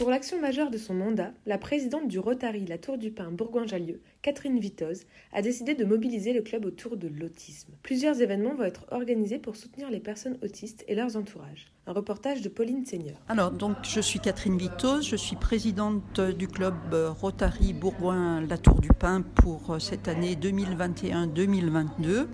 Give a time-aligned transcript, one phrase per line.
[0.00, 4.00] Pour l'action majeure de son mandat, la présidente du Rotary La Tour du Pin Bourgoin-Jallieu,
[4.22, 5.04] Catherine Vitoz,
[5.34, 7.74] a décidé de mobiliser le club autour de l'autisme.
[7.82, 11.66] Plusieurs événements vont être organisés pour soutenir les personnes autistes et leurs entourages.
[11.86, 13.18] Un reportage de Pauline Seigneur.
[13.28, 16.76] Alors, donc, je suis Catherine Vitoz, je suis présidente du club
[17.20, 22.26] Rotary Bourgoin La Tour du Pin pour cette année 2021-2022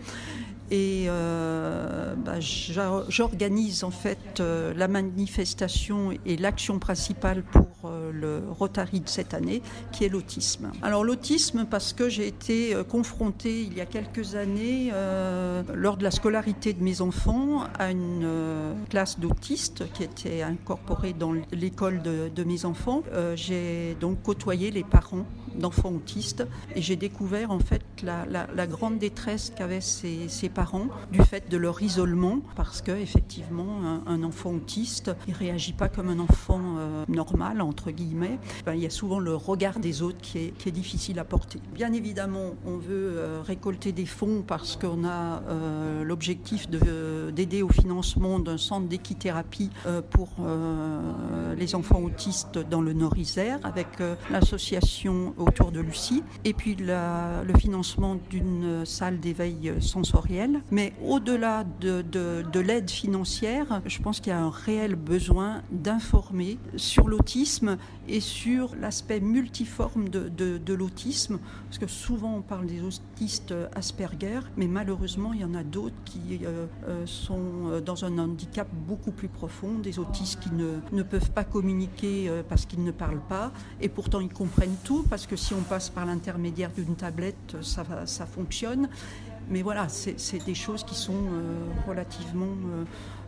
[0.71, 9.01] et euh, bah, j'organise en fait euh, la manifestation et l'action principale pour le Rotary
[9.01, 10.71] de cette année, qui est l'autisme.
[10.83, 14.93] Alors l'autisme parce que j'ai été confrontée il y a quelques années,
[15.75, 18.29] lors de la scolarité de mes enfants, à une
[18.91, 23.03] classe d'autistes qui était incorporée dans l'école de, mes enfants.
[23.35, 29.53] j'ai donc côtoyé les parents d'enfants autistes et j'ai découvert en fait la, grande détresse
[29.57, 35.35] qu'avaient ces, parents du fait de leur isolement, parce que effectivement, un, enfant autiste, il
[35.35, 38.39] réagit pas comme un enfant euh, normal entre guillemets.
[38.73, 41.61] il y a souvent le regard des autres qui est, difficile à porter.
[41.75, 47.69] Bien évidemment, on veut euh, récolter des fonds parce qu'on a euh, l'objectif d'aider au
[47.69, 49.71] financement d'un centre d'équithérapie
[50.11, 50.29] pour
[51.57, 53.87] les enfants autistes dans le Nord-Isère avec
[54.31, 60.17] l'association autour de Lucie et puis le financement d'une salle d'éveil sensoriel
[60.71, 67.09] mais au-delà de, l'aide financière, je pense qu'il y a un réel besoin d'informer sur
[67.09, 67.56] l'autisme
[68.09, 74.67] et sur l'aspect multiforme de, l'autisme, parce que souvent on parle des autistes Asperger, mais
[74.67, 79.29] malheureusement il y en a d'autres qui euh, euh, sont dans un handicap beaucoup plus
[79.29, 83.89] profond, des autistes qui ne, peuvent pas communiquer euh, parce qu'ils ne parlent pas, et
[83.89, 88.89] pourtant ils comprennent tout, parce que si on passe par l'intermédiaire d'une tablette, ça fonctionne.
[89.49, 92.85] Mais voilà, c'est des choses qui sont euh, relativement euh,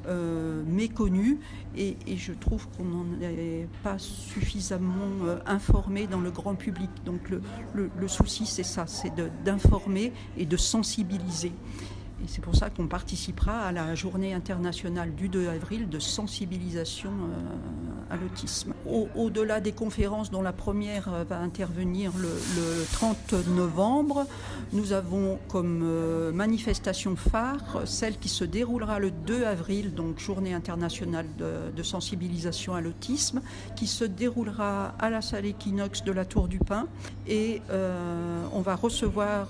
[0.09, 1.39] euh, méconnues
[1.77, 6.91] et, je trouve qu'on n'en est pas suffisamment informé dans le grand public.
[7.05, 7.31] Donc
[7.75, 9.13] le souci, c'est ça, c'est
[9.45, 11.53] d'informer et de sensibiliser.
[12.25, 17.11] Et c'est pour ça qu'on participera à la journée internationale du 2 avril de sensibilisation
[17.11, 18.75] euh, à l'autisme.
[19.15, 22.29] Au-delà des conférences dont la première euh, va intervenir le,
[22.93, 24.27] 30 novembre,
[24.73, 30.55] nous avons comme euh, manifestation phare celle qui se déroulera le 2 avril, donc journée
[30.55, 33.41] internationale de, sensibilisation à l'autisme,
[33.77, 36.87] qui se déroulera à la salle Equinox de la Tour du Pin.
[37.27, 37.63] Et
[38.53, 39.49] on va recevoir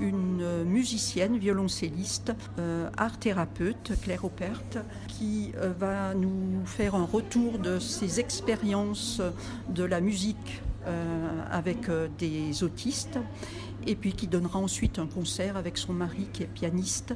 [0.00, 2.09] une musicienne, violoncelliste,
[2.58, 4.62] euh, art thérapeute, Claire Opert,
[5.08, 9.20] qui euh, va nous faire un retour de ses expériences
[9.68, 13.18] de la musique euh, avec des autistes
[13.86, 17.14] et puis qui donnera ensuite un concert avec son mari qui est pianiste,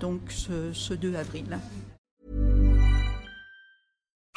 [0.00, 1.58] donc ce 2 avril.